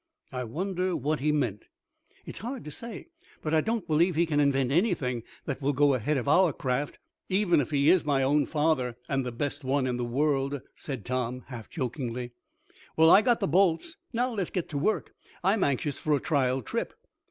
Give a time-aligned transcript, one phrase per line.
[0.31, 1.65] "I wonder what he meant?"
[2.25, 3.09] "It's hard to say.
[3.43, 6.97] But I don't believe he can invent anything that will go ahead of our craft,
[7.29, 11.05] even if he is my own father, and the best one in the world," said
[11.05, 12.31] Tom, half jokingly.
[12.97, 15.13] "Well, I got the bolts, now let's get to work.
[15.43, 16.95] I'm anxious for a trial trip."